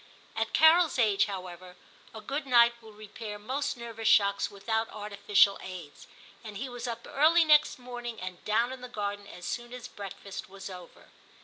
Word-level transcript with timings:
At 0.35 0.51
Carol's 0.53 0.97
age, 0.97 1.25
however, 1.27 1.75
a 2.11 2.21
good 2.21 2.47
night 2.47 2.73
will 2.81 2.91
repair 2.91 3.37
most 3.37 3.77
nervous 3.77 4.07
shocks 4.07 4.49
without 4.49 4.89
artificial 4.89 5.59
aids, 5.61 6.07
and 6.43 6.57
he 6.57 6.67
was 6.67 6.87
up 6.87 7.05
early 7.07 7.45
next 7.45 7.77
morning, 7.77 8.19
and 8.19 8.43
down 8.43 8.71
in 8.71 8.81
the 8.81 8.89
garden 8.89 9.27
as 9.27 9.45
soon 9.45 9.71
as 9.73 9.87
breakfast 9.87 10.49
was 10.49 10.71
over. 10.71 11.09